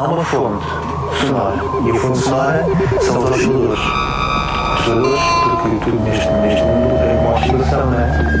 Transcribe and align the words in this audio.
há 0.00 0.08
uma 0.08 0.24
fonte 0.24 0.64
sonora. 1.20 1.56
E 1.84 1.90
a 1.90 1.94
fonte 1.94 2.18
sonora 2.18 2.64
são 3.02 3.18
os 3.18 3.30
osciladores. 3.30 3.80
Osciladores, 4.78 5.20
porque 5.60 5.76
tudo 5.84 6.00
neste, 6.04 6.28
neste 6.32 6.62
mundo 6.62 6.96
é 6.96 7.18
uma 7.20 7.34
oscilação, 7.34 7.90
não 7.90 8.00
é? 8.00 8.40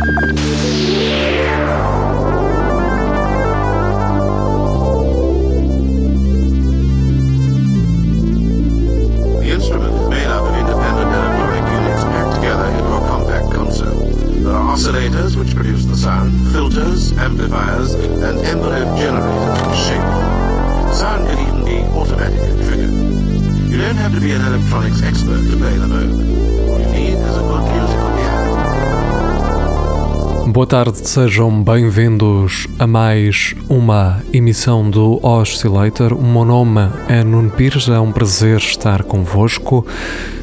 Boa 30.60 30.68
tarde, 30.68 31.08
sejam 31.08 31.64
bem-vindos 31.64 32.66
a 32.78 32.86
mais 32.86 33.54
uma 33.66 34.22
emissão 34.30 34.90
do 34.90 35.18
Oscillator. 35.24 36.12
O 36.12 36.22
meu 36.22 36.44
nome 36.44 36.82
é 37.08 37.24
Nuno 37.24 37.50
Pires, 37.50 37.88
é 37.88 37.98
um 37.98 38.12
prazer 38.12 38.58
estar 38.58 39.02
convosco. 39.04 39.86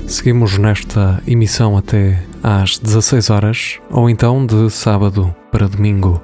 Seguimos 0.07 0.57
nesta 0.57 1.21
emissão 1.27 1.77
até 1.77 2.20
às 2.41 2.80
16 2.80 3.30
horas, 3.30 3.80
ou 3.91 4.09
então 4.09 4.43
de 4.43 4.71
sábado 4.71 5.35
para 5.52 5.67
domingo, 5.67 6.20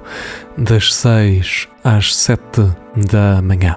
das 0.58 0.92
6 0.92 1.68
às 1.84 2.16
7 2.16 2.42
da 2.96 3.40
manhã. 3.42 3.76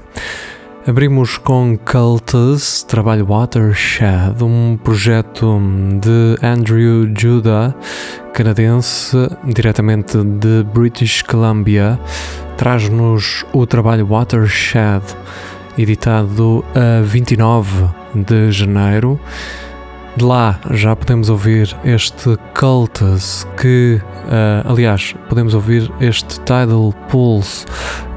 Abrimos 0.88 1.38
com 1.38 1.78
Cultus, 1.78 2.82
trabalho 2.82 3.28
Watershed, 3.30 4.42
um 4.42 4.80
projeto 4.82 5.60
de 6.00 6.38
Andrew 6.42 7.12
Judah, 7.14 7.76
canadense, 8.34 9.18
diretamente 9.44 10.18
de 10.24 10.64
British 10.74 11.22
Columbia. 11.24 12.00
Traz-nos 12.56 13.46
o 13.52 13.66
trabalho 13.68 14.08
Watershed, 14.10 15.04
editado 15.78 16.64
a 16.74 17.02
29 17.02 17.90
de 18.16 18.50
janeiro. 18.54 19.20
De 20.18 20.26
lá 20.26 20.60
já 20.72 20.96
podemos 20.96 21.30
ouvir 21.30 21.78
este 21.86 22.40
Cultus, 22.60 23.46
que, 23.62 24.02
uh, 24.02 24.72
aliás, 24.72 25.14
podemos 25.30 25.54
ouvir 25.54 25.92
este 26.02 26.40
Tidal 26.40 26.92
Pulse. 27.08 27.68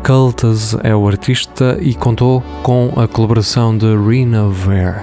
Cultus 0.03 0.75
é 0.83 0.97
o 0.97 1.06
artista 1.06 1.77
e 1.78 1.93
contou 1.93 2.43
com 2.62 2.91
a 2.97 3.06
colaboração 3.06 3.77
de 3.77 3.84
Renover. 3.84 4.95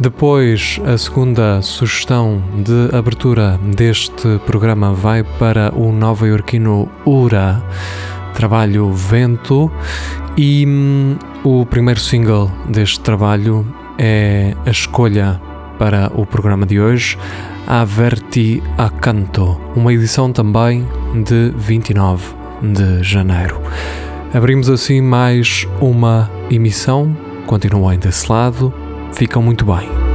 Depois, 0.00 0.80
a 0.84 0.98
segunda 0.98 1.62
sugestão 1.62 2.42
de 2.64 2.96
abertura 2.96 3.56
deste 3.76 4.40
programa 4.44 4.92
vai 4.92 5.22
para 5.22 5.72
o 5.72 5.92
nova-iorquino 5.92 6.90
Ura, 7.06 7.62
trabalho 8.34 8.92
Vento, 8.92 9.70
e 10.36 10.66
hum, 10.66 11.16
o 11.44 11.64
primeiro 11.64 12.00
single 12.00 12.50
deste 12.68 12.98
trabalho 12.98 13.64
é 13.96 14.56
a 14.66 14.70
escolha 14.70 15.40
para 15.78 16.10
o 16.14 16.26
programa 16.26 16.66
de 16.66 16.80
hoje, 16.80 17.16
Averti 17.66 18.62
a 18.76 18.90
Canto, 18.90 19.60
uma 19.76 19.92
edição 19.92 20.32
também 20.32 20.86
de 21.24 21.52
29 21.56 22.34
de 22.62 23.02
janeiro. 23.02 23.60
Abrimos 24.34 24.68
assim 24.68 25.00
mais 25.00 25.66
uma 25.80 26.30
emissão, 26.50 27.16
continuem 27.46 27.98
desse 27.98 28.30
lado, 28.30 28.74
ficam 29.12 29.40
muito 29.40 29.64
bem. 29.64 30.07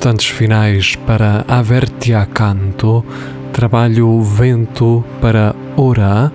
Instantes 0.00 0.28
finais 0.28 0.96
para 0.96 1.44
Avertia 1.46 2.24
Canto, 2.24 3.04
trabalho 3.52 4.22
Vento 4.22 5.04
para 5.20 5.54
Ora. 5.76 6.32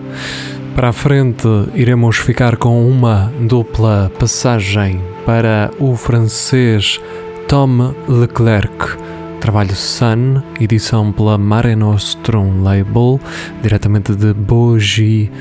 Para 0.75 0.89
a 0.89 0.93
frente, 0.93 1.47
iremos 1.73 2.17
ficar 2.17 2.57
com 2.57 2.87
uma 2.87 3.33
dupla 3.39 4.11
passagem 4.19 5.01
para 5.25 5.71
o 5.79 5.95
francês 5.95 7.01
Tom 7.47 7.95
Leclerc. 8.07 8.99
Trabalho 9.39 9.75
Sun, 9.75 10.43
edição 10.61 11.11
pela 11.11 11.35
Mare 11.35 11.75
Nostrum 11.75 12.61
Label, 12.61 13.19
diretamente 13.63 14.13
de 14.13 14.31
Bogie, 14.31 15.31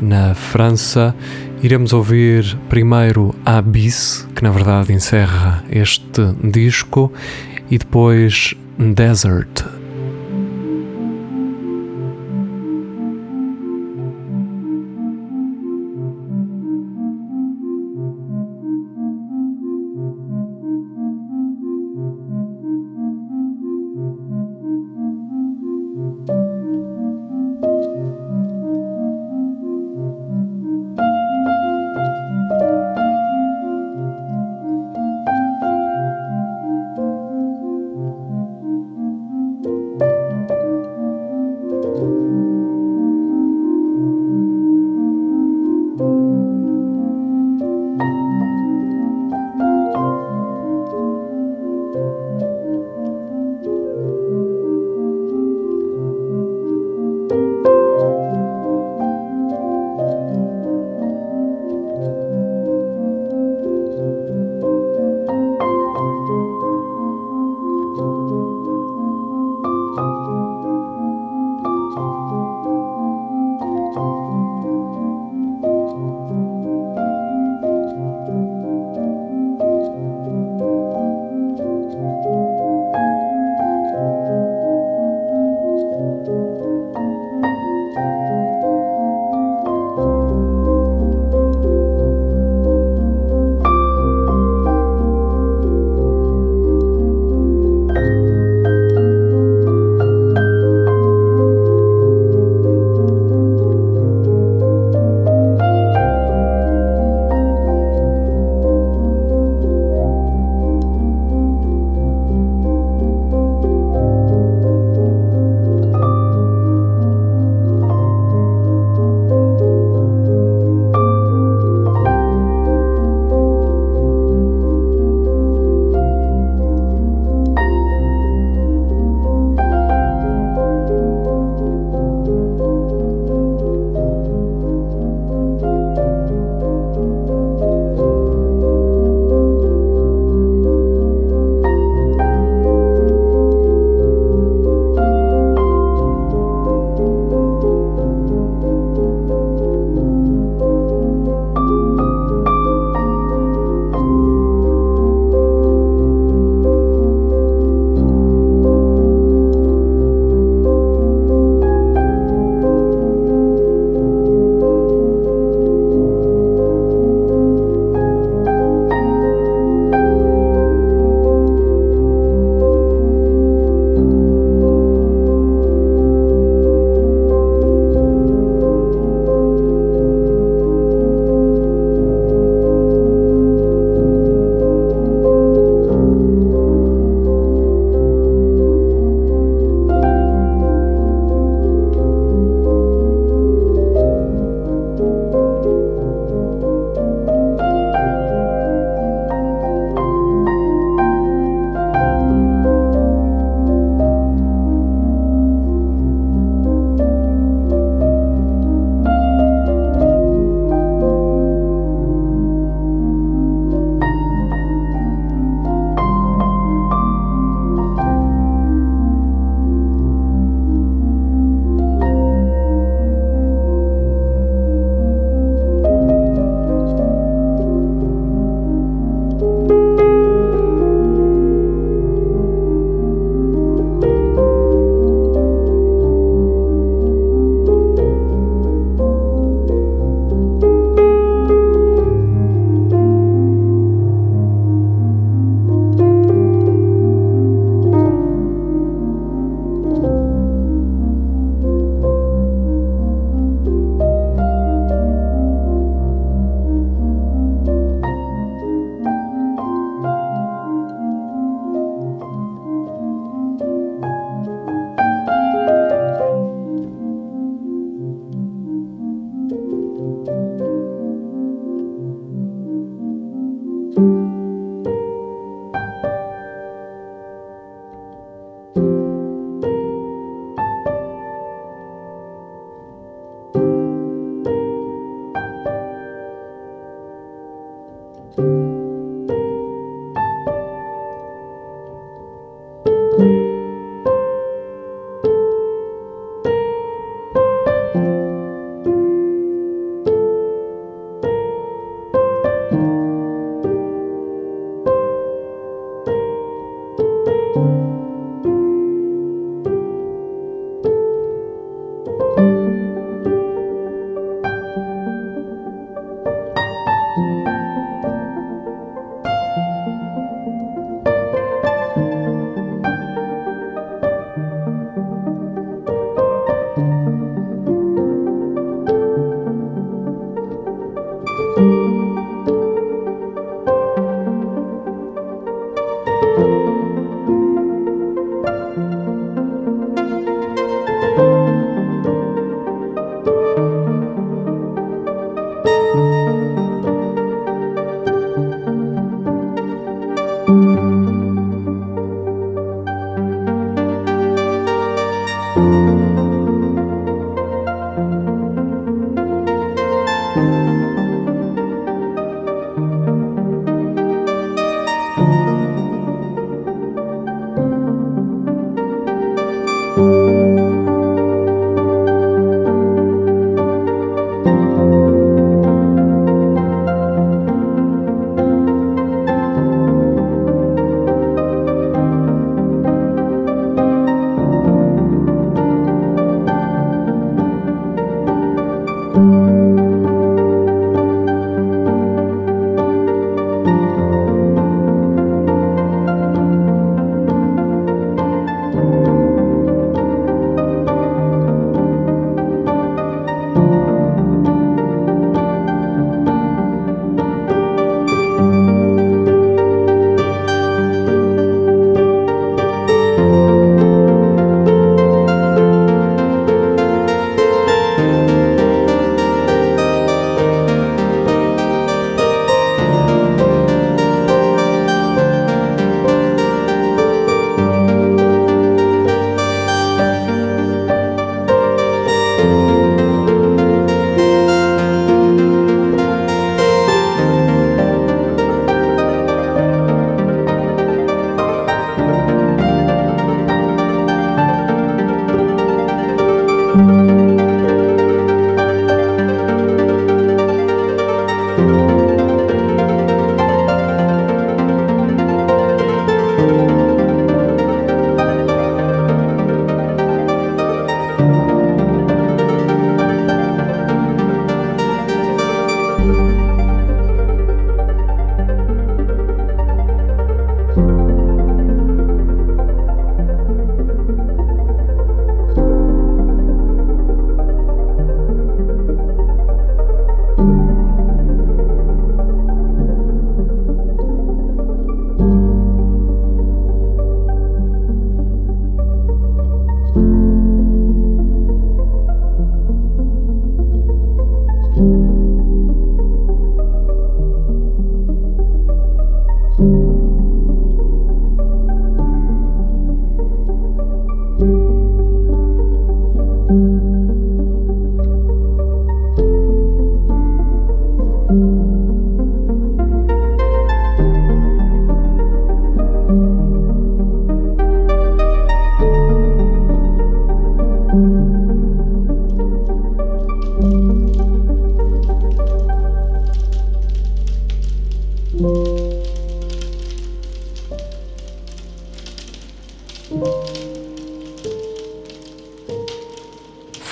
na 0.00 0.34
França. 0.34 1.14
Iremos 1.62 1.92
ouvir 1.92 2.58
primeiro 2.70 3.34
Abyss, 3.44 4.26
que 4.34 4.42
na 4.42 4.50
verdade 4.50 4.90
encerra 4.94 5.62
este 5.70 6.22
disco, 6.42 7.12
e 7.70 7.78
depois 7.78 8.54
Desert, 8.78 9.64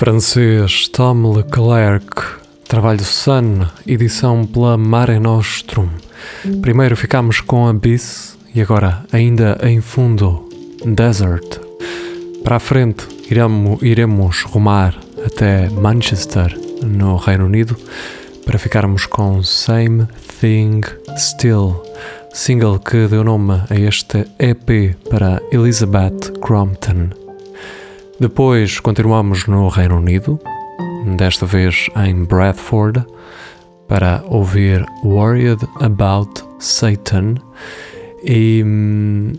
Francês 0.03 0.89
Tom 0.89 1.31
Leclerc, 1.31 2.05
trabalho 2.67 3.05
Sun, 3.05 3.65
edição 3.87 4.45
pela 4.45 4.75
Mare 4.75 5.17
Nostrum. 5.17 5.87
Primeiro 6.61 6.97
ficamos 6.97 7.39
com 7.39 7.69
Abyss 7.69 8.37
e 8.53 8.61
agora, 8.61 9.05
ainda 9.13 9.57
em 9.63 9.79
fundo, 9.79 10.49
Desert. 10.85 11.57
Para 12.43 12.57
a 12.57 12.59
frente, 12.59 13.07
iremos 13.81 14.43
rumar 14.43 14.93
até 15.25 15.69
Manchester, 15.69 16.53
no 16.81 17.15
Reino 17.15 17.45
Unido, 17.45 17.77
para 18.45 18.59
ficarmos 18.59 19.05
com 19.05 19.41
Same 19.41 20.05
Thing 20.41 20.81
Still, 21.17 21.81
single 22.33 22.77
que 22.77 23.07
deu 23.07 23.23
nome 23.23 23.53
a 23.69 23.75
este 23.79 24.27
EP 24.37 24.97
para 25.09 25.41
Elizabeth 25.53 26.33
Crompton. 26.41 27.22
Depois 28.19 28.79
continuamos 28.79 29.47
no 29.47 29.67
Reino 29.67 29.97
Unido, 29.97 30.39
desta 31.17 31.45
vez 31.45 31.89
em 31.95 32.23
Bradford, 32.23 33.03
para 33.87 34.23
ouvir 34.27 34.85
Worried 35.03 35.67
About 35.81 36.43
Satan 36.59 37.35
e 38.23 38.63
hum, 38.63 39.33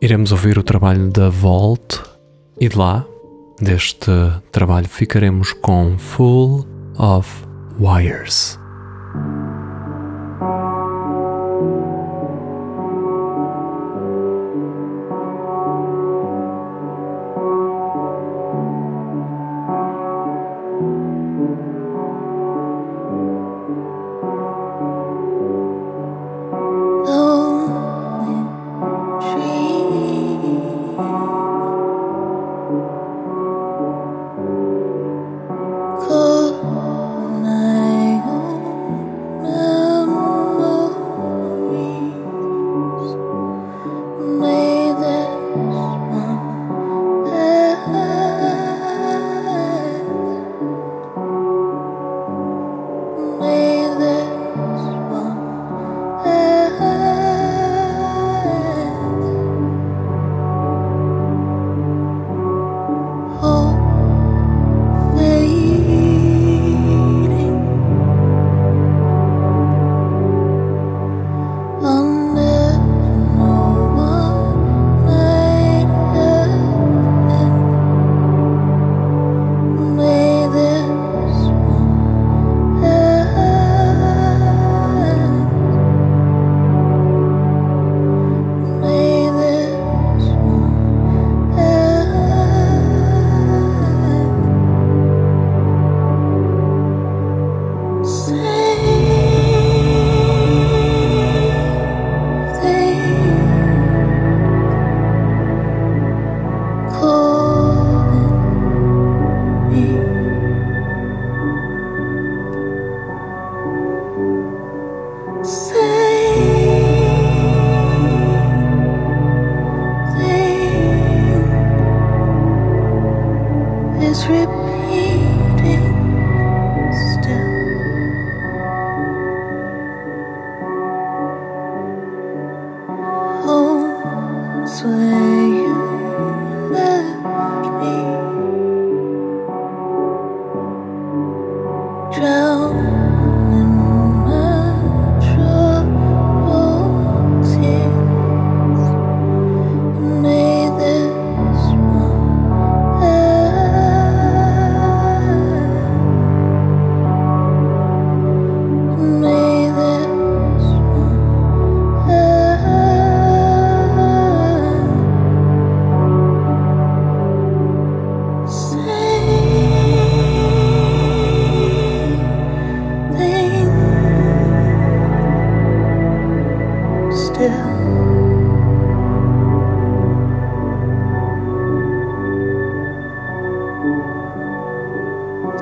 iremos 0.00 0.32
ouvir 0.32 0.58
o 0.58 0.62
trabalho 0.62 1.10
da 1.10 1.28
Vault 1.28 2.00
e 2.60 2.68
de 2.68 2.78
lá, 2.78 3.04
deste 3.60 4.10
trabalho, 4.52 4.88
ficaremos 4.88 5.52
com 5.52 5.98
Full 5.98 6.66
of 6.96 7.28
Wires. 7.78 8.58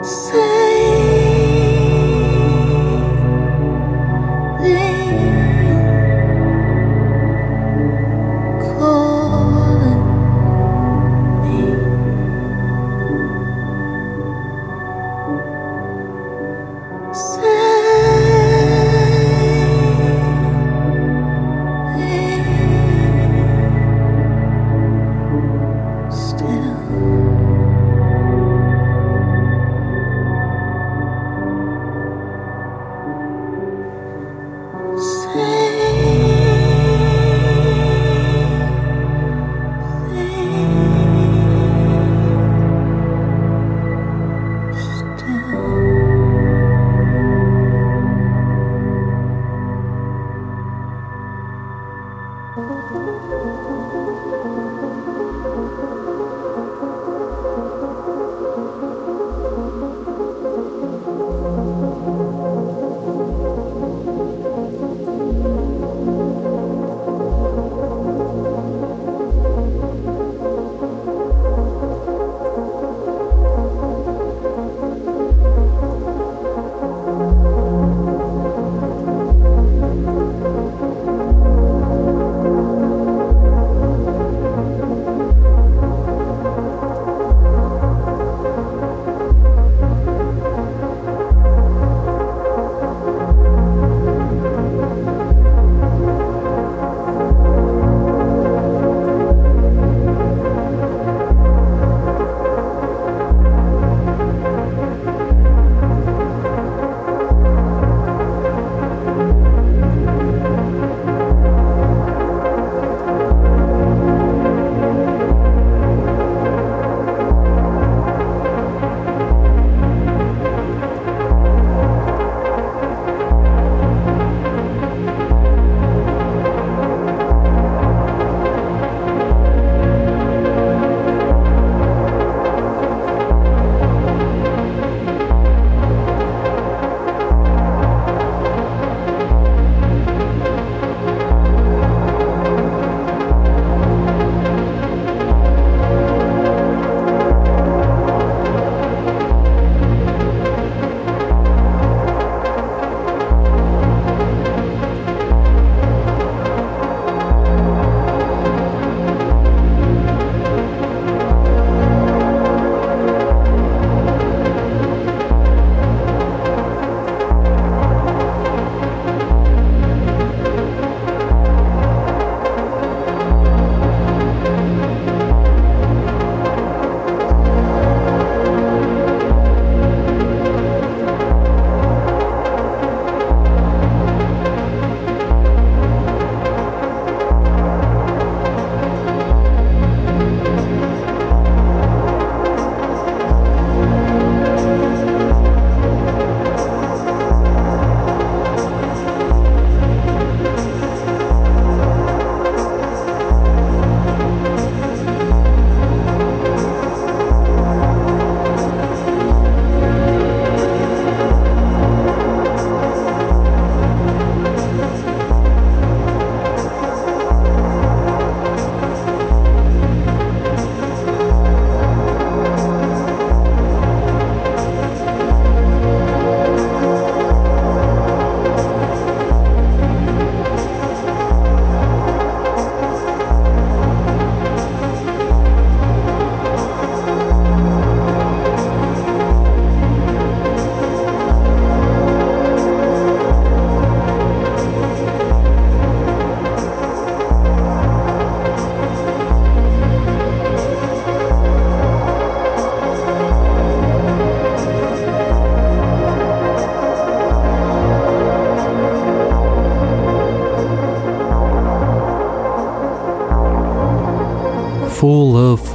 Say 0.02 0.61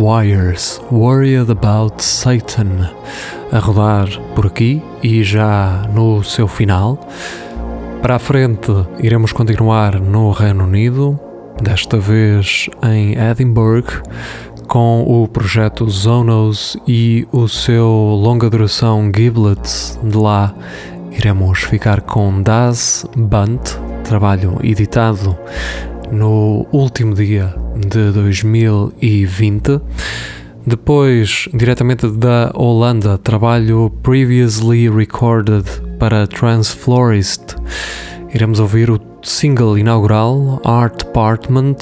Wires, 0.07 0.81
Worried 0.89 1.51
About 1.51 2.01
Satan, 2.01 2.89
a 3.51 3.59
rodar 3.59 4.07
por 4.33 4.45
aqui 4.45 4.81
e 5.03 5.21
já 5.21 5.83
no 5.93 6.23
seu 6.23 6.47
final. 6.47 6.97
Para 8.01 8.15
a 8.15 8.19
frente, 8.19 8.71
iremos 8.99 9.33
continuar 9.33 9.99
no 9.99 10.31
Reino 10.31 10.63
Unido, 10.63 11.19
desta 11.61 11.97
vez 11.99 12.69
em 12.83 13.17
Edinburgh, 13.19 14.01
com 14.69 15.03
o 15.05 15.27
projeto 15.27 15.89
Zonos 15.89 16.77
e 16.87 17.27
o 17.33 17.49
seu 17.49 17.85
longa 17.85 18.49
duração 18.49 19.11
Giblets. 19.13 19.99
De 20.01 20.15
lá, 20.15 20.55
iremos 21.11 21.63
ficar 21.63 21.99
com 21.99 22.41
Das 22.41 23.05
Bunt, 23.13 23.71
trabalho 24.05 24.57
editado 24.63 25.37
no 26.09 26.65
último 26.71 27.13
dia 27.13 27.66
de 27.77 28.11
2020. 28.11 29.81
Depois, 30.65 31.47
diretamente 31.53 32.07
da 32.09 32.51
Holanda, 32.53 33.17
trabalho 33.17 33.89
previously 34.03 34.89
recorded 34.89 35.65
para 35.97 36.27
Transflorist. 36.27 37.55
Iremos 38.33 38.59
ouvir 38.59 38.91
o 38.91 38.99
single 39.23 39.77
inaugural 39.77 40.61
Art 40.65 41.03
Apartment, 41.03 41.77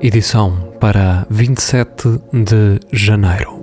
edição 0.00 0.74
para 0.78 1.26
27 1.30 2.20
de 2.32 2.80
janeiro. 2.92 3.57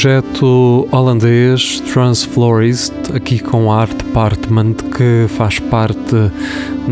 Projeto 0.00 0.88
holandês 0.92 1.80
Transflorist, 1.80 2.92
aqui 3.12 3.40
com 3.40 3.72
Art 3.72 3.90
Department, 3.90 4.74
que 4.96 5.26
faz 5.26 5.58
parte 5.58 6.14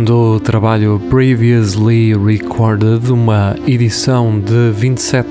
do 0.05 0.41
trabalho 0.41 1.01
Previously 1.09 2.17
Recorded, 2.17 3.13
uma 3.13 3.55
edição 3.65 4.41
de 4.41 4.73
27 4.73 5.29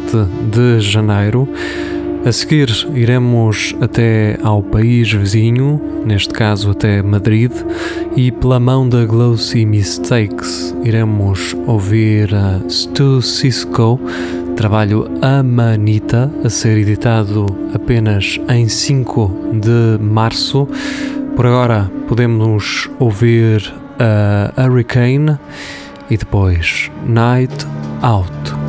de 0.49 0.79
janeiro. 0.79 1.49
A 2.25 2.31
seguir, 2.31 2.69
iremos 2.93 3.75
até 3.81 4.39
ao 4.41 4.63
país 4.63 5.11
vizinho, 5.11 5.81
neste 6.05 6.33
caso 6.33 6.71
até 6.71 7.01
Madrid, 7.01 7.51
e 8.15 8.31
pela 8.31 8.57
mão 8.57 8.87
da 8.87 9.05
Glossy 9.05 9.65
Mistakes, 9.65 10.73
iremos 10.81 11.53
ouvir 11.67 12.33
a 12.33 12.61
Stu 12.69 13.21
Cisco, 13.21 13.99
trabalho 14.55 15.11
Amanita, 15.21 16.31
a 16.43 16.49
ser 16.49 16.77
editado 16.77 17.45
apenas 17.73 18.39
em 18.49 18.67
5 18.67 19.51
de 19.61 20.03
março. 20.03 20.67
Por 21.35 21.45
agora, 21.45 21.91
podemos 22.07 22.89
ouvir 22.97 23.73
a 23.99 24.65
Hurricane 24.65 25.37
e 26.09 26.17
depois 26.17 26.89
Night 27.05 27.67
Out. 28.01 28.64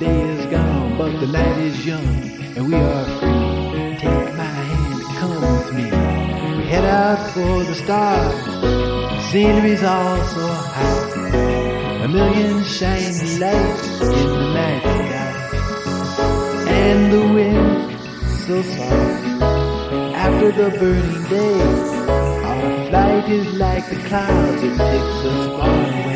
Day 0.00 0.22
is 0.22 0.46
gone, 0.46 0.96
but 0.96 1.12
the 1.20 1.26
night 1.26 1.58
is 1.58 1.84
young 1.84 2.08
and 2.56 2.66
we 2.68 2.74
are 2.74 3.04
free. 3.18 3.98
Take 3.98 4.34
my 4.42 4.52
hand, 4.70 5.02
come 5.20 5.34
with 5.42 5.72
me. 5.76 5.84
We 6.56 6.64
head 6.72 6.86
out 6.86 7.20
for 7.34 7.64
the 7.68 7.74
stars. 7.74 8.34
The 8.62 9.20
scenery's 9.30 9.82
all 9.82 10.16
so 10.34 10.46
high. 10.74 12.04
A 12.04 12.08
million 12.08 12.64
shiny 12.64 13.38
lights 13.44 13.88
in 14.00 14.28
the 14.40 14.52
night 14.58 14.84
sky. 15.00 15.32
And 16.82 17.12
the 17.12 17.24
wind 17.34 18.00
so 18.46 18.62
soft. 18.62 19.42
After 20.24 20.50
the 20.60 20.68
burning 20.78 21.24
day, 21.28 21.60
our 22.48 22.88
flight 22.88 23.28
is 23.28 23.46
like 23.64 23.86
the 23.90 24.00
clouds, 24.08 24.62
it 24.62 24.76
takes 24.78 25.18
us 25.30 25.46
far 25.58 25.68
away. 25.68 26.09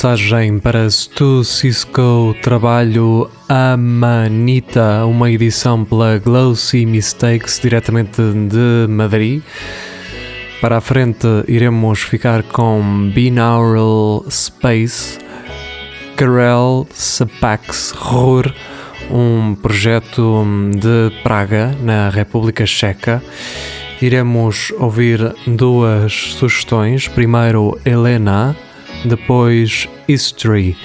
Passagem 0.00 0.60
para 0.60 0.88
Stu 0.88 1.42
Cisco, 1.42 2.32
trabalho 2.40 3.28
Amanita, 3.48 5.04
uma 5.04 5.28
edição 5.28 5.84
pela 5.84 6.18
Glossy 6.18 6.86
Mistakes, 6.86 7.58
diretamente 7.58 8.22
de 8.22 8.86
Madrid. 8.88 9.42
Para 10.60 10.76
a 10.76 10.80
frente 10.80 11.26
iremos 11.48 11.98
ficar 11.98 12.44
com 12.44 13.10
Binaural 13.12 14.24
Space, 14.30 15.18
Karel 16.16 16.86
Sapax 16.92 17.90
Rur, 17.90 18.54
um 19.10 19.56
projeto 19.56 20.46
de 20.76 21.10
Praga, 21.24 21.76
na 21.82 22.08
República 22.08 22.64
Checa. 22.64 23.20
Iremos 24.00 24.72
ouvir 24.78 25.34
duas 25.44 26.12
sugestões. 26.12 27.08
Primeiro, 27.08 27.76
Helena, 27.84 28.56
depois 29.04 29.88
History. 30.08 30.76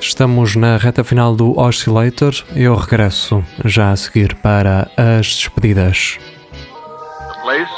Estamos 0.00 0.56
na 0.56 0.76
reta 0.76 1.04
final 1.04 1.34
do 1.34 1.58
Oscillator. 1.58 2.34
Eu 2.54 2.74
regresso 2.74 3.44
já 3.64 3.92
a 3.92 3.96
seguir 3.96 4.34
para 4.36 4.90
as 4.96 5.26
despedidas. 5.26 6.18
The 6.52 7.40
place, 7.42 7.70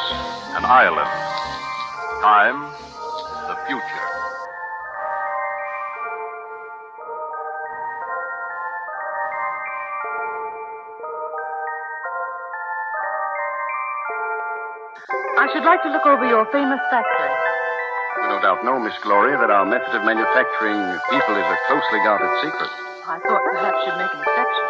an 0.57 0.65
island. 0.65 1.11
Time, 2.23 2.67
the 3.47 3.57
future. 3.67 4.07
I 15.39 15.53
should 15.53 15.65
like 15.65 15.83
to 15.83 15.91
look 15.91 16.07
over 16.07 16.25
your 16.25 16.47
famous 16.51 16.81
factory. 16.91 17.36
No 18.27 18.43
doubt 18.43 18.65
know, 18.65 18.83
Miss 18.83 18.95
Glory, 19.07 19.39
that 19.39 19.55
our 19.55 19.65
method 19.65 19.95
of 19.95 20.03
manufacturing 20.03 20.83
people 21.15 21.35
is 21.39 21.47
a 21.47 21.59
closely 21.71 22.03
guarded 22.03 22.27
secret. 22.43 22.71
I 23.07 23.23
thought 23.23 23.39
perhaps 23.55 23.79
you'd 23.87 23.99
make 24.03 24.11
an 24.11 24.19
exception. 24.19 24.67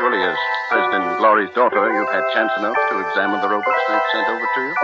Surely, 0.00 0.24
as 0.24 0.38
President 0.72 1.18
Glory's 1.20 1.52
daughter, 1.52 1.84
you've 1.92 2.08
had 2.08 2.24
chance 2.32 2.52
enough 2.56 2.76
to 2.88 2.94
examine 3.04 3.44
the 3.44 3.48
robots 3.52 3.82
we've 3.92 4.08
sent 4.16 4.26
over 4.26 4.46
to 4.48 4.60
you. 4.64 4.74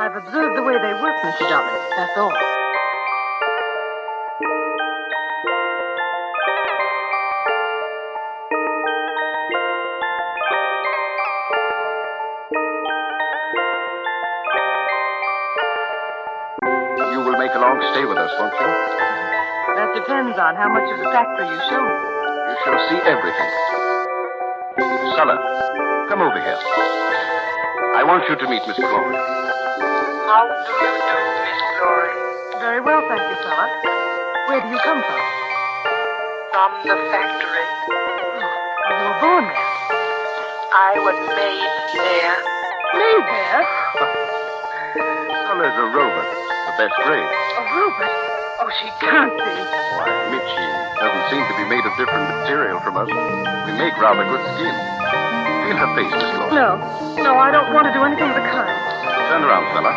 I've 0.00 0.16
observed 0.16 0.56
the 0.56 0.64
way 0.64 0.80
they 0.80 0.94
work, 0.96 1.16
Mr. 1.28 1.44
Dolly. 1.44 1.76
That's 2.00 2.16
all. 2.16 2.65
A 17.56 17.58
long 17.58 17.80
stay 17.96 18.04
with 18.04 18.20
us, 18.20 18.28
won't 18.36 18.52
you? 18.52 18.68
That 19.80 19.88
depends 19.96 20.36
on 20.36 20.60
how 20.60 20.68
much 20.68 20.84
of 20.92 21.00
the 21.00 21.08
factory 21.08 21.48
you 21.48 21.60
show 21.72 21.80
me. 21.80 21.96
You 22.52 22.56
shall 22.68 22.76
see 22.92 23.00
everything. 23.08 23.52
Sulla, 25.16 25.40
come 26.12 26.20
over 26.20 26.36
here. 26.36 26.60
I 27.96 28.04
want 28.04 28.28
you 28.28 28.36
to 28.36 28.46
meet 28.52 28.60
Miss 28.68 28.76
Glory. 28.76 29.16
How 30.28 30.44
do 30.52 30.68
you 30.68 30.92
do, 31.00 31.16
Miss 31.48 31.60
Glory? 31.80 32.12
Very 32.60 32.84
well, 32.84 33.00
thank 33.08 33.24
you, 33.24 33.36
Sulla. 33.40 33.66
Where 34.52 34.60
do 34.60 34.68
you 34.68 34.80
come 34.84 35.00
from? 35.00 35.22
From 36.52 36.70
the 36.84 36.96
factory. 37.08 37.66
Oh, 38.84 38.92
you 39.00 39.04
were 39.08 39.20
born 39.24 39.44
there. 39.48 39.64
I 40.76 40.92
was 41.00 41.16
made 41.32 41.72
there. 42.04 42.36
Made 43.00 43.24
there? 43.32 43.64
Sulla's 45.48 45.72
a 45.72 45.88
robot, 45.88 46.28
the 46.36 46.55
best 46.76 46.92
grade. 47.04 47.24
A 47.24 47.62
robot? 47.72 48.12
Oh, 48.60 48.68
she 48.80 48.88
can't 49.00 49.32
be. 49.32 49.54
Why, 49.96 50.12
Mitchie 50.28 50.72
doesn't 51.00 51.26
seem 51.32 51.40
to 51.48 51.56
be 51.56 51.64
made 51.72 51.84
of 51.88 51.92
different 51.96 52.28
material 52.44 52.80
from 52.80 52.96
us. 53.00 53.08
We 53.08 53.72
make 53.80 53.96
rather 53.96 54.24
good 54.28 54.44
skin. 54.56 54.76
Feel 55.64 55.76
her 55.80 55.90
face, 55.96 56.12
Miss 56.12 56.30
Glory. 56.36 56.52
No, 56.52 56.76
no, 57.24 57.32
I 57.40 57.50
don't 57.50 57.72
want 57.72 57.88
to 57.88 57.92
do 57.96 58.04
anything 58.04 58.28
of 58.28 58.36
the 58.36 58.44
kind. 58.44 58.68
Turn 59.32 59.42
around, 59.44 59.64
Sulla. 59.72 59.92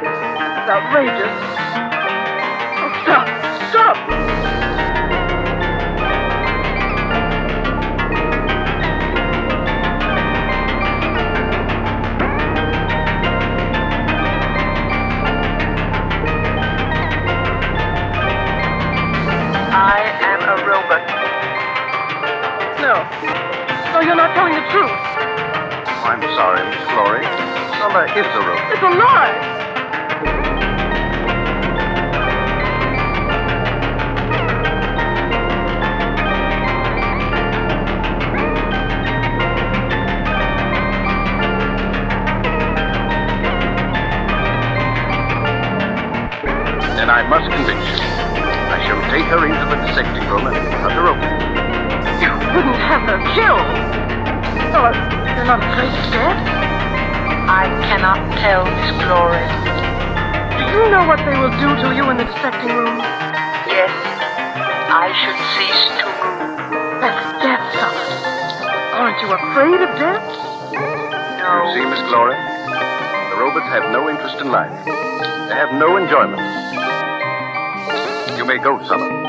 It's 0.00 0.70
outrageous. 0.72 1.36
Oh, 2.80 2.92
stop! 3.04 3.28
Stop! 3.70 4.59
No, 24.00 24.06
you're 24.06 24.16
not 24.16 24.34
telling 24.34 24.54
the 24.54 24.64
truth. 24.72 24.90
I'm 26.08 26.22
sorry, 26.32 26.64
Miss 26.64 26.84
Glory. 26.88 27.20
Sulla 27.76 28.08
is 28.16 28.24
a 28.24 28.40
robot. 28.40 28.72
It's 28.72 28.80
a 28.80 28.88
lie. 28.88 29.36
Then 46.96 47.10
I 47.10 47.22
must 47.28 47.50
convince 47.52 47.84
you. 47.84 48.00
I 48.00 48.80
shall 48.86 49.02
take 49.10 49.26
her 49.26 49.44
into 49.44 49.66
the 49.68 49.76
dissecting 49.84 50.26
room 50.30 50.46
and 50.46 50.56
cut 50.80 50.92
her 50.92 51.06
open. 51.06 51.29
You 52.60 52.68
wouldn't 52.68 52.84
have 52.92 53.08
her 53.08 53.16
killed. 53.32 53.72
Oh, 54.76 54.92
you're 55.32 55.48
not 55.48 55.64
afraid 55.64 55.88
of 55.96 56.12
death? 56.12 56.36
I 57.48 57.72
cannot 57.88 58.20
tell 58.36 58.68
Miss 58.68 58.92
Glory. 59.00 59.48
Do 60.60 60.68
you 60.68 60.92
know 60.92 61.08
what 61.08 61.24
they 61.24 61.40
will 61.40 61.56
do 61.56 61.72
to 61.80 61.96
you 61.96 62.04
in 62.12 62.20
the 62.20 62.28
dissecting 62.28 62.68
room? 62.68 63.00
Yes, 63.64 63.88
I 64.92 65.08
should 65.08 65.40
cease 65.56 65.88
to 65.88 66.04
move. 66.04 67.00
That's 67.00 67.24
death, 67.40 67.64
Sulla. 67.80 68.04
Aren't 68.92 69.24
you 69.24 69.32
afraid 69.32 69.80
of 69.80 69.96
death? 69.96 70.20
No. 71.40 71.64
You 71.64 71.80
see, 71.80 71.84
Miss 71.88 72.04
Glory, 72.12 72.36
the 72.36 73.40
robots 73.40 73.72
have 73.72 73.88
no 73.88 74.12
interest 74.12 74.36
in 74.36 74.52
life. 74.52 74.76
They 74.84 75.56
have 75.56 75.72
no 75.80 75.96
enjoyment. 75.96 76.44
You 78.36 78.44
may 78.44 78.60
go, 78.60 78.76
Sullivan. 78.84 79.19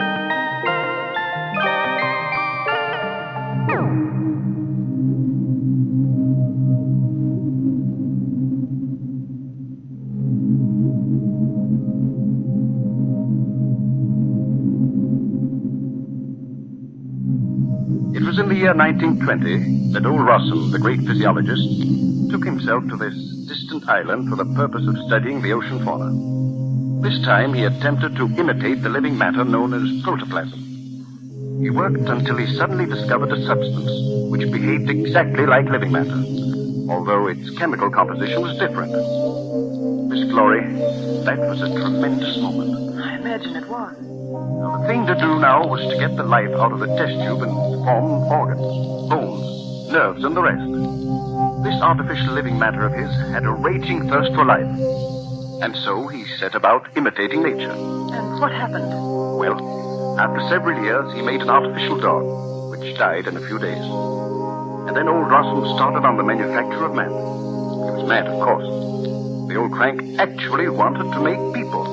1920 19.01 19.93
that 19.93 20.05
old 20.05 20.21
Rossum, 20.21 20.71
the 20.71 20.77
great 20.77 21.01
physiologist, 21.01 21.65
took 22.29 22.45
himself 22.45 22.87
to 22.87 22.95
this 22.97 23.15
distant 23.49 23.89
island 23.89 24.29
for 24.29 24.35
the 24.35 24.45
purpose 24.53 24.85
of 24.87 24.95
studying 25.07 25.41
the 25.41 25.51
ocean 25.53 25.83
fauna. 25.83 26.13
This 27.01 27.19
time 27.25 27.51
he 27.55 27.63
attempted 27.63 28.15
to 28.15 28.29
imitate 28.37 28.83
the 28.83 28.89
living 28.89 29.17
matter 29.17 29.43
known 29.43 29.73
as 29.73 30.03
protoplasm. 30.03 31.59
He 31.61 31.71
worked 31.71 31.97
until 31.97 32.37
he 32.37 32.45
suddenly 32.55 32.85
discovered 32.85 33.31
a 33.31 33.43
substance 33.43 33.89
which 34.29 34.51
behaved 34.51 34.89
exactly 34.91 35.47
like 35.47 35.65
living 35.65 35.91
matter, 35.91 36.21
although 36.93 37.25
its 37.25 37.49
chemical 37.57 37.89
composition 37.89 38.43
was 38.43 38.57
different. 38.59 38.93
Miss 40.09 40.29
Glory, 40.29 40.61
that 41.25 41.39
was 41.39 41.61
a 41.61 41.73
tremendous 41.73 42.37
moment. 42.37 43.01
I 43.01 43.15
imagine 43.15 43.55
it 43.55 43.67
was. 43.67 44.10
Now, 44.61 44.77
the 44.77 44.87
thing 44.87 45.05
to 45.07 45.15
do 45.15 45.39
now 45.39 45.65
was 45.65 45.81
to 45.91 45.97
get 45.97 46.15
the 46.15 46.23
life 46.23 46.51
out 46.57 46.71
of 46.71 46.79
the 46.79 46.87
test 46.87 47.13
tube 47.21 47.41
and 47.41 47.53
form 47.85 48.25
organs, 48.29 49.09
bones, 49.09 49.91
nerves, 49.91 50.23
and 50.23 50.35
the 50.35 50.41
rest. 50.41 50.65
This 51.63 51.81
artificial 51.81 52.33
living 52.33 52.57
matter 52.57 52.85
of 52.85 52.93
his 52.93 53.09
had 53.31 53.45
a 53.45 53.51
raging 53.51 54.09
thirst 54.09 54.33
for 54.33 54.45
life. 54.45 54.65
And 55.61 55.75
so 55.85 56.07
he 56.07 56.25
set 56.39 56.55
about 56.55 56.89
imitating 56.97 57.43
nature. 57.43 57.71
And 57.71 58.41
what 58.41 58.51
happened? 58.51 58.89
Well, 59.37 60.17
after 60.19 60.41
several 60.49 60.81
years, 60.81 61.13
he 61.13 61.21
made 61.21 61.41
an 61.41 61.49
artificial 61.49 61.99
dog, 61.99 62.71
which 62.71 62.97
died 62.97 63.27
in 63.27 63.37
a 63.37 63.47
few 63.47 63.59
days. 63.59 63.85
And 64.87 64.97
then 64.97 65.07
old 65.07 65.29
Russell 65.29 65.75
started 65.75 66.05
on 66.05 66.17
the 66.17 66.23
manufacture 66.23 66.85
of 66.85 66.95
man. 66.95 67.09
He 67.09 67.91
was 67.93 68.09
mad, 68.09 68.25
of 68.25 68.41
course. 68.41 68.65
The 69.47 69.55
old 69.57 69.71
crank 69.71 70.19
actually 70.19 70.69
wanted 70.69 71.11
to 71.13 71.21
make 71.21 71.53
people. 71.53 71.83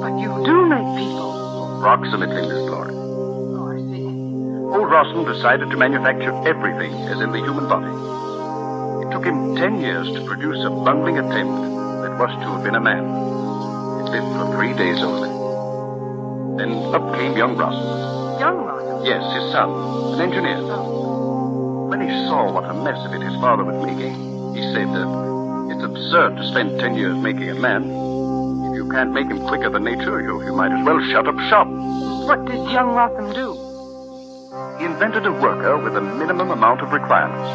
But 0.00 0.18
you 0.18 0.28
do 0.44 0.66
make 0.66 0.96
people. 0.96 1.27
Approximately, 1.78 2.42
Miss 2.42 2.66
Glory. 2.66 2.90
Oh, 2.90 3.70
I 3.70 3.78
see. 3.78 4.02
Old 4.02 4.90
Rossum 4.90 5.24
decided 5.24 5.70
to 5.70 5.76
manufacture 5.76 6.34
everything 6.42 6.92
as 7.06 7.20
in 7.20 7.30
the 7.30 7.38
human 7.38 7.68
body. 7.70 7.86
It 9.06 9.12
took 9.14 9.24
him 9.24 9.54
ten 9.54 9.80
years 9.80 10.10
to 10.10 10.26
produce 10.26 10.58
a 10.66 10.70
bungling 10.70 11.18
attempt 11.22 11.54
that 12.02 12.18
was 12.18 12.34
to 12.42 12.48
have 12.50 12.64
been 12.64 12.74
a 12.74 12.80
man. 12.80 13.06
It 13.06 14.10
lived 14.10 14.26
for 14.26 14.50
three 14.58 14.74
days 14.74 14.98
only. 14.98 15.30
Then 16.58 16.74
up 16.92 17.14
came 17.14 17.36
young 17.38 17.54
Rossum. 17.54 18.40
Young 18.40 18.58
Rossum. 18.66 19.06
Yes, 19.06 19.22
his 19.38 19.52
son, 19.54 19.70
an 19.70 20.20
engineer. 20.20 20.58
Oh. 20.58 21.86
When 21.86 22.00
he 22.02 22.10
saw 22.26 22.50
what 22.52 22.64
a 22.64 22.74
mess 22.74 22.98
of 23.06 23.14
it 23.14 23.22
his 23.22 23.38
father 23.38 23.62
was 23.62 23.78
making, 23.86 24.18
he 24.52 24.62
said 24.74 24.90
that 24.90 25.08
it's 25.70 25.84
absurd 25.84 26.36
to 26.38 26.48
spend 26.50 26.80
ten 26.80 26.96
years 26.96 27.16
making 27.16 27.48
a 27.50 27.54
man. 27.54 28.07
You 28.88 28.94
can't 28.94 29.12
make 29.12 29.28
him 29.28 29.44
quicker 29.46 29.68
than 29.68 29.84
nature, 29.84 30.22
you, 30.24 30.42
you 30.48 30.56
might 30.56 30.72
as 30.72 30.80
well 30.80 30.96
shut 31.12 31.28
up 31.28 31.36
shop. 31.52 31.68
What 32.24 32.46
did 32.48 32.56
young 32.72 32.96
Rossum 32.96 33.36
do? 33.36 33.52
He 34.80 34.88
invented 34.88 35.26
a 35.26 35.32
worker 35.44 35.76
with 35.76 35.94
a 35.94 36.00
minimum 36.00 36.48
amount 36.50 36.80
of 36.80 36.90
requirements. 36.90 37.52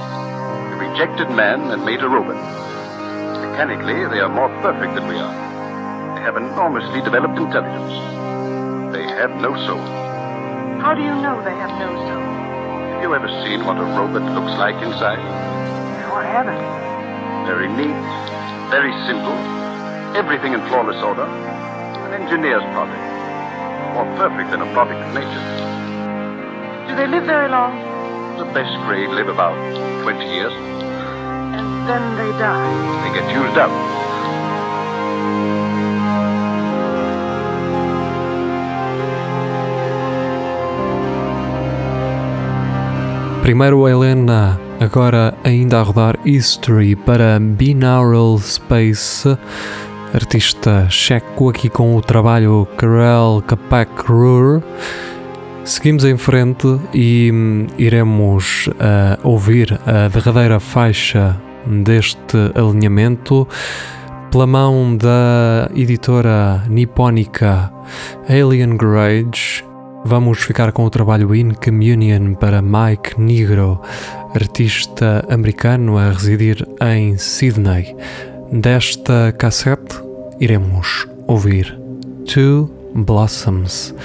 He 0.70 0.86
rejected 0.86 1.34
man 1.34 1.74
and 1.74 1.84
made 1.84 2.06
a 2.06 2.08
robot. 2.08 2.38
Mechanically, 3.50 4.06
they 4.14 4.22
are 4.22 4.30
more 4.30 4.54
perfect 4.62 4.94
than 4.94 5.08
we 5.10 5.18
are. 5.18 5.34
They 6.14 6.22
have 6.22 6.38
enormously 6.38 7.02
developed 7.02 7.42
intelligence. 7.42 7.98
They 8.94 9.02
have 9.18 9.34
no 9.42 9.58
soul. 9.66 9.82
How 10.86 10.94
do 10.94 11.02
you 11.02 11.18
know 11.18 11.42
they 11.42 11.58
have 11.58 11.74
no 11.82 11.98
soul? 11.98 12.22
Have 12.94 13.02
you 13.02 13.16
ever 13.16 13.30
seen 13.42 13.66
what 13.66 13.82
a 13.82 13.88
robot 13.98 14.22
looks 14.38 14.54
like 14.62 14.78
inside? 14.86 15.18
No, 15.18 16.14
I 16.14 16.30
haven't. 16.30 16.62
Very 17.50 17.74
neat, 17.74 17.98
very 18.70 18.94
simple, 19.10 19.34
everything 20.16 20.54
in 20.54 20.62
flawless 20.70 21.02
order. 21.04 21.24
An 21.26 22.14
engineer's 22.22 22.64
product. 22.74 23.02
More 23.94 24.06
perfect 24.18 24.52
than 24.52 24.62
a 24.62 24.70
product 24.74 25.02
of 25.02 25.14
nature. 25.14 25.44
Do 26.88 26.96
they 26.96 27.08
live 27.08 27.26
very 27.26 27.50
long? 27.50 27.74
The 28.38 28.46
best 28.54 28.74
grade 28.86 29.10
live 29.10 29.28
about 29.28 29.58
20 30.04 30.26
years. 30.26 30.54
And 30.54 31.90
then 31.90 32.04
they 32.18 32.32
die. 32.38 33.10
They 33.10 33.20
get 33.20 33.28
used 33.34 33.58
up. 33.58 33.72
Primeiro 43.44 43.86
a 43.86 43.90
Helena, 43.90 44.58
agora 44.80 45.34
ainda 45.44 45.82
a 45.82 45.84
rodar 45.84 46.18
History 46.24 46.96
para 46.96 47.40
Binaural 47.42 48.40
Space, 48.40 49.28
artista 50.14 50.88
checo 50.90 51.50
aqui 51.50 51.70
com 51.70 51.96
o 51.96 52.02
trabalho 52.02 52.68
Karel 52.78 53.44
Kapak 53.48 53.92
Rur. 54.06 54.62
Seguimos 55.66 56.06
em 56.06 56.18
frente 56.18 56.80
e 56.94 57.32
hum, 57.34 57.68
iremos 57.78 58.70
ah, 58.80 59.18
ouvir 59.24 59.80
a 59.86 60.08
derradeira 60.10 60.60
faixa 60.60 61.36
deste 61.66 62.38
alinhamento 62.54 63.48
pela 64.30 64.46
mão 64.46 64.96
da 64.96 65.70
editora 65.74 66.64
nipónica 66.68 67.72
Alien 68.30 68.78
Garage. 68.78 69.64
Vamos 70.06 70.40
ficar 70.40 70.74
com 70.74 70.84
o 70.84 70.90
trabalho 70.90 71.34
In 71.34 71.52
Communion 71.52 72.36
para 72.36 72.62
Mike 72.62 73.20
Negro, 73.20 73.82
artista 74.36 75.26
americano 75.30 75.98
a 75.98 76.10
residir 76.12 76.68
em 76.82 77.18
Sydney. 77.18 77.96
Desta 78.54 79.34
cassete 79.36 80.00
iremos 80.40 81.08
ouvir 81.26 81.76
Two 82.32 82.70
Blossoms. 82.94 83.96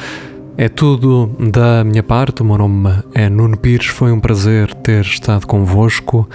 É 0.57 0.71
tudo 0.71 1.27
da 1.39 1.85
minha 1.85 2.03
parte. 2.03 2.41
O 2.41 2.47
meu 2.47 2.57
nome 2.57 2.89
é 3.15 3.29
Nuno 3.29 3.59
Pires. 3.59 3.89
Foi 3.89 4.11
um 4.11 4.19
prazer 4.19 4.73
ter 4.77 5.03
estado 5.03 5.47
convosco. 5.47 6.27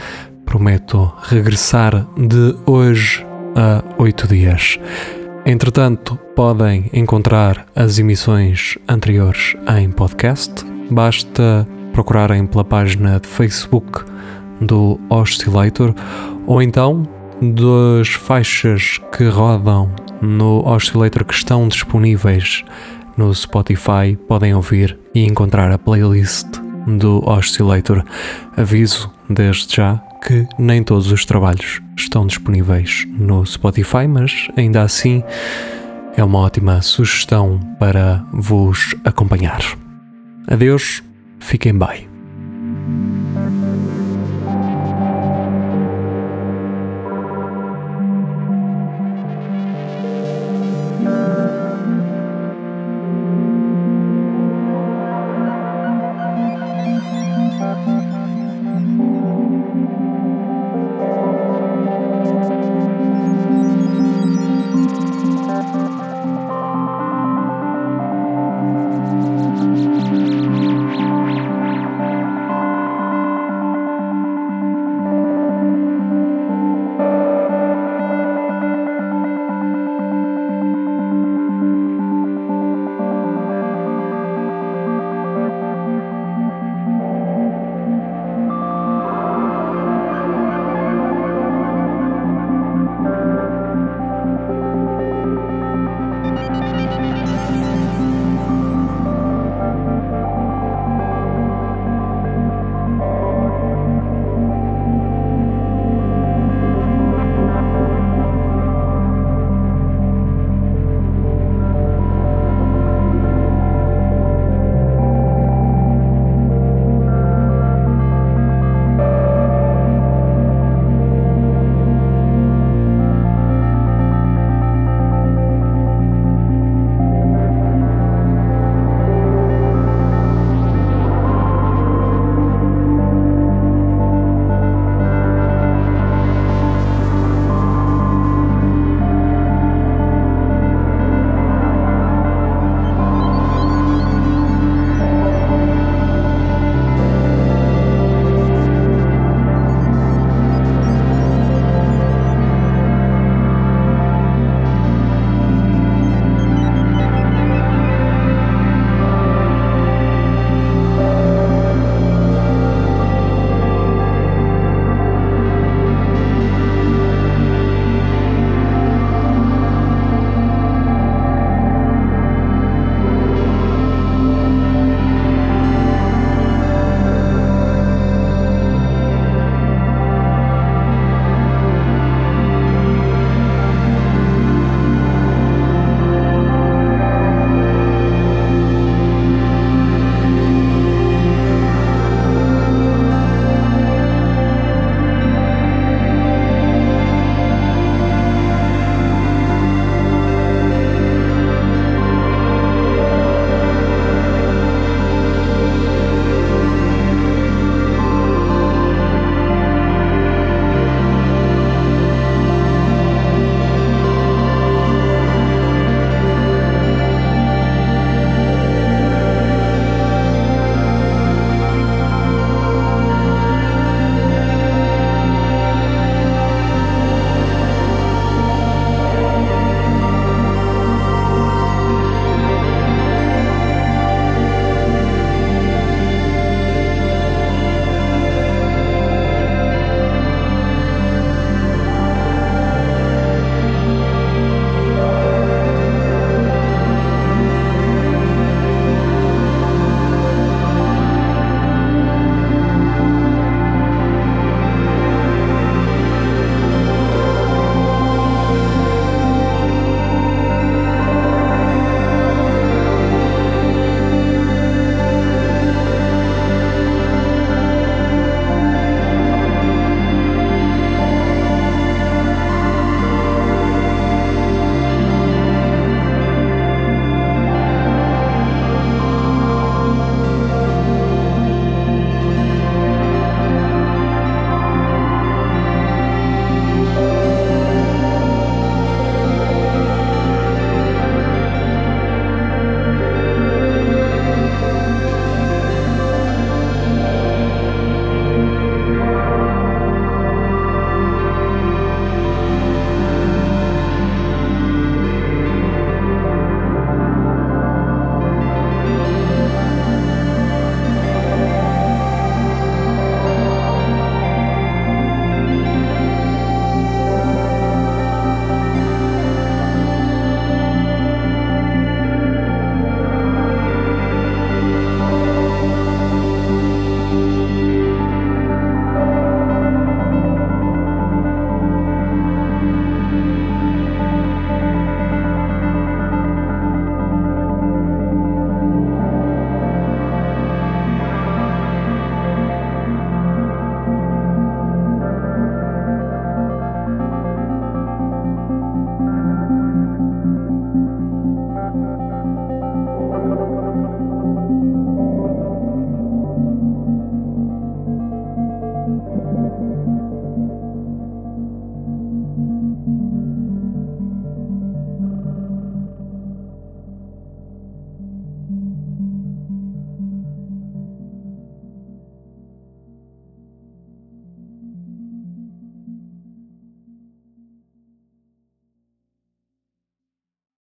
Prometo 0.45 1.11
regressar 1.23 2.07
de 2.15 2.55
hoje 2.67 3.25
a 3.55 3.83
oito 3.97 4.27
dias. 4.27 4.77
Entretanto, 5.43 6.15
podem 6.35 6.91
encontrar 6.93 7.65
as 7.75 7.97
emissões 7.97 8.77
anteriores 8.87 9.55
em 9.75 9.89
podcast. 9.89 10.53
Basta 10.91 11.67
procurarem 11.91 12.45
pela 12.45 12.63
página 12.63 13.19
de 13.19 13.27
Facebook 13.27 14.03
do 14.61 14.99
Oscillator 15.09 15.95
ou 16.45 16.61
então 16.61 17.07
das 17.51 18.09
faixas 18.09 18.99
que 19.15 19.25
rodam 19.25 19.93
no 20.21 20.65
Oscillator 20.65 21.25
que 21.25 21.33
estão 21.33 21.67
disponíveis 21.67 22.63
no 23.17 23.33
Spotify. 23.33 24.17
Podem 24.27 24.53
ouvir 24.53 24.97
e 25.13 25.25
encontrar 25.25 25.71
a 25.71 25.77
playlist 25.77 26.47
do 26.87 27.27
Oscillator. 27.27 28.03
Aviso 28.55 29.11
desde 29.29 29.75
já 29.75 30.01
que 30.25 30.47
nem 30.57 30.83
todos 30.83 31.11
os 31.11 31.25
trabalhos 31.25 31.81
estão 31.97 32.25
disponíveis 32.25 33.05
no 33.11 33.45
Spotify, 33.45 34.07
mas 34.07 34.47
ainda 34.55 34.81
assim 34.81 35.21
é 36.15 36.23
uma 36.23 36.39
ótima 36.39 36.81
sugestão 36.81 37.59
para 37.79 38.23
vos 38.31 38.95
acompanhar. 39.03 39.61
Adeus, 40.47 41.03
fiquem 41.39 41.77
bem. 41.77 42.12